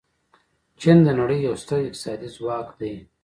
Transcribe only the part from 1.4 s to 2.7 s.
یو ستر اقتصادي ځواک